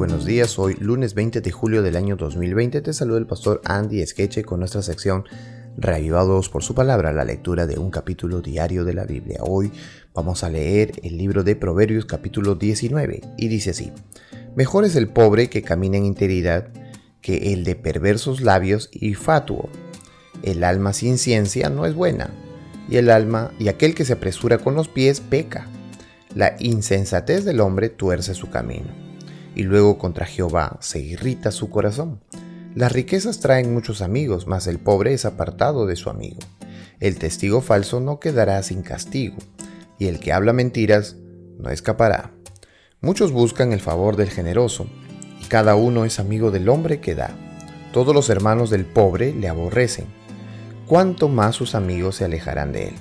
[0.00, 0.58] buenos días.
[0.58, 4.60] Hoy, lunes 20 de julio del año 2020, te saluda el pastor Andy Skeche con
[4.60, 5.24] nuestra sección
[5.76, 9.40] Reavivados por su palabra, la lectura de un capítulo diario de la Biblia.
[9.42, 9.70] Hoy
[10.14, 13.92] vamos a leer el libro de Proverbios capítulo 19 y dice así:
[14.56, 16.68] Mejor es el pobre que camina en integridad
[17.20, 19.68] que el de perversos labios y fatuo.
[20.42, 22.30] El alma sin ciencia no es buena,
[22.88, 25.68] y el alma y aquel que se apresura con los pies peca.
[26.34, 29.09] La insensatez del hombre tuerce su camino,
[29.54, 32.20] y luego contra Jehová se irrita su corazón.
[32.74, 36.38] Las riquezas traen muchos amigos, mas el pobre es apartado de su amigo.
[37.00, 39.36] El testigo falso no quedará sin castigo,
[39.98, 41.16] y el que habla mentiras
[41.58, 42.32] no escapará.
[43.00, 44.86] Muchos buscan el favor del generoso,
[45.42, 47.30] y cada uno es amigo del hombre que da.
[47.92, 50.06] Todos los hermanos del pobre le aborrecen,
[50.86, 52.94] cuanto más sus amigos se alejarán de él.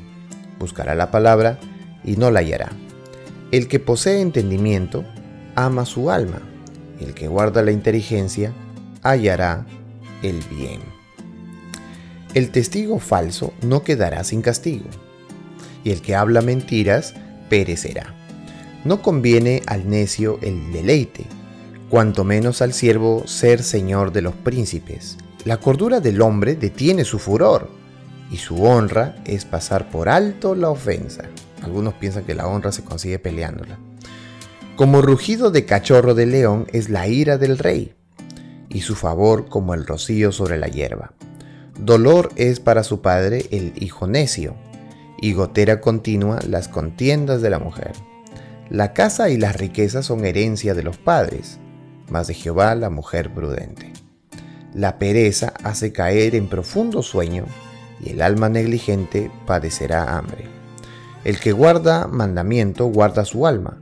[0.58, 1.60] Buscará la palabra
[2.04, 2.72] y no la hallará
[3.52, 5.04] el que posee entendimiento
[5.66, 6.42] ama su alma,
[7.00, 8.54] y el que guarda la inteligencia
[9.04, 9.66] hallará
[10.22, 10.82] el bien.
[12.34, 14.86] El testigo falso no quedará sin castigo,
[15.84, 17.16] y el que habla mentiras
[17.50, 18.14] perecerá.
[18.86, 21.26] No conviene al necio el deleite,
[21.90, 25.18] cuanto menos al siervo ser señor de los príncipes.
[25.46, 27.70] La cordura del hombre detiene su furor,
[28.32, 31.24] y su honra es pasar por alto la ofensa.
[31.64, 33.80] Algunos piensan que la honra se consigue peleándola.
[34.80, 37.96] Como rugido de cachorro de león es la ira del rey,
[38.70, 41.12] y su favor como el rocío sobre la hierba.
[41.78, 44.56] Dolor es para su padre el hijo necio,
[45.20, 47.92] y gotera continua las contiendas de la mujer.
[48.70, 51.60] La casa y las riquezas son herencia de los padres,
[52.10, 53.92] mas de Jehová la mujer prudente.
[54.74, 57.44] La pereza hace caer en profundo sueño,
[58.00, 60.46] y el alma negligente padecerá hambre.
[61.26, 63.82] El que guarda mandamiento guarda su alma,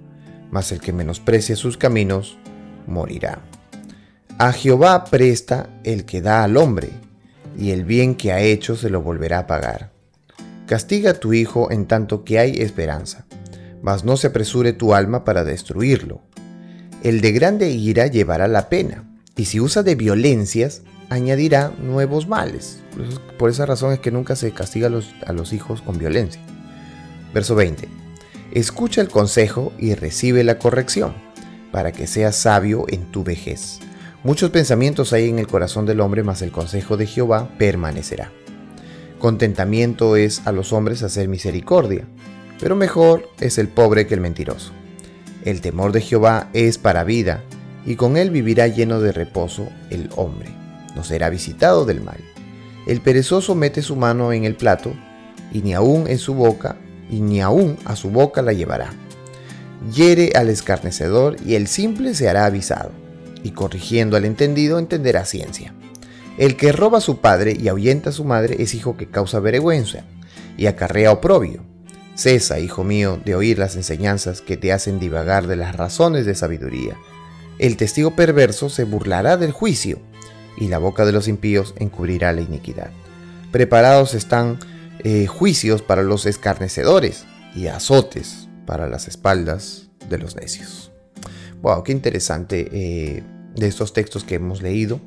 [0.52, 2.38] mas el que menosprecia sus caminos
[2.86, 3.40] morirá.
[4.38, 6.90] A Jehová presta el que da al hombre,
[7.58, 9.91] y el bien que ha hecho se lo volverá a pagar.
[10.68, 13.25] Castiga a tu hijo en tanto que hay esperanza,
[13.81, 16.22] mas no se apresure tu alma para destruirlo.
[17.03, 22.79] El de grande ira llevará la pena, y si usa de violencias, añadirá nuevos males.
[23.38, 26.41] Por esa razón es que nunca se castiga a los, a los hijos con violencia.
[27.34, 28.06] Verso 20.
[28.52, 31.13] Escucha el consejo y recibe la corrección,
[31.72, 33.80] para que seas sabio en tu vejez.
[34.24, 38.31] Muchos pensamientos hay en el corazón del hombre, mas el consejo de Jehová permanecerá.
[39.19, 42.08] Contentamiento es a los hombres hacer misericordia,
[42.59, 44.72] pero mejor es el pobre que el mentiroso.
[45.44, 47.44] El temor de Jehová es para vida,
[47.85, 50.50] y con él vivirá lleno de reposo el hombre.
[50.96, 52.19] No será visitado del mal.
[52.85, 54.94] El perezoso mete su mano en el plato,
[55.52, 56.78] y ni aun en su boca
[57.09, 58.94] y ni aún a su boca la llevará.
[59.94, 62.91] Hiere al escarnecedor y el simple se hará avisado,
[63.44, 65.73] y corrigiendo al entendido entenderá ciencia.
[66.38, 69.40] El que roba a su padre y ahuyenta a su madre es hijo que causa
[69.40, 70.03] vergüenza
[70.57, 71.63] y acarrea oprobio.
[72.16, 76.35] Cesa, hijo mío, de oír las enseñanzas que te hacen divagar de las razones de
[76.35, 76.97] sabiduría.
[77.59, 80.00] El testigo perverso se burlará del juicio,
[80.57, 82.90] y la boca de los impíos encubrirá la iniquidad.
[83.51, 84.59] Preparados están
[85.03, 87.25] eh, juicios para los escarnecedores
[87.56, 90.91] y azotes para las espaldas de los necios.
[91.62, 93.24] Wow, qué interesante eh,
[93.56, 95.00] de estos textos que hemos leído.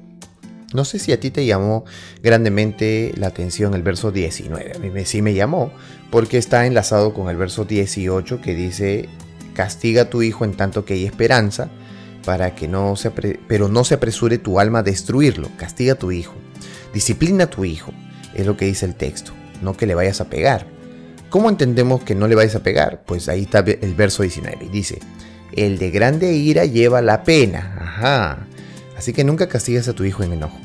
[0.72, 1.84] No sé si a ti te llamó
[2.22, 4.72] grandemente la atención el verso 19.
[4.76, 5.72] A mí sí me llamó
[6.10, 9.08] porque está enlazado con el verso 18 que dice,
[9.54, 11.68] castiga a tu hijo en tanto que hay esperanza,
[12.24, 15.48] para que no se pero no se apresure tu alma a destruirlo.
[15.56, 16.34] Castiga a tu hijo.
[16.94, 17.92] Disciplina a tu hijo.
[18.34, 20.66] Es lo que dice el texto no que le vayas a pegar.
[21.28, 23.02] ¿Cómo entendemos que no le vayas a pegar?
[23.06, 24.68] Pues ahí está el verso 19.
[24.70, 24.98] Dice,
[25.52, 27.76] el de grande ira lleva la pena.
[27.80, 28.46] Ajá.
[28.96, 30.58] Así que nunca castigues a tu hijo en enojo.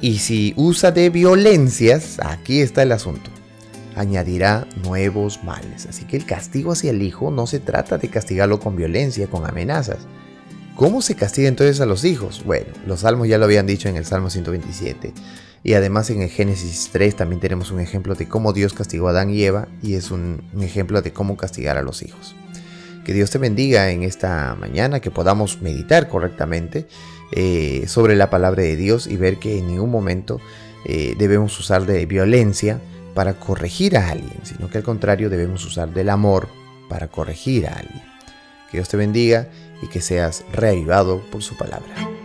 [0.00, 3.30] Y si usa de violencias, aquí está el asunto.
[3.94, 5.86] Añadirá nuevos males.
[5.86, 9.46] Así que el castigo hacia el hijo no se trata de castigarlo con violencia, con
[9.46, 9.98] amenazas.
[10.74, 12.42] ¿Cómo se castiga entonces a los hijos?
[12.44, 15.12] Bueno, los salmos ya lo habían dicho en el Salmo 127.
[15.64, 19.10] Y además en el Génesis 3 también tenemos un ejemplo de cómo Dios castigó a
[19.10, 22.34] Adán y Eva y es un, ejemplo de cómo castigar a los hijos.
[23.04, 26.86] Que Dios te bendiga en esta mañana, que podamos meditar correctamente
[27.32, 30.40] eh, sobre la palabra de Dios y ver que en ningún momento
[30.84, 32.80] eh, debemos usar de violencia
[33.14, 36.48] para corregir a alguien, sino que al contrario debemos usar del amor
[36.88, 38.02] para corregir a alguien.
[38.70, 39.48] Que Dios te bendiga
[39.82, 42.21] y que seas reavivado por su palabra.